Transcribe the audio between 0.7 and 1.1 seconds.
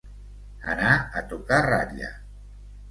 Anar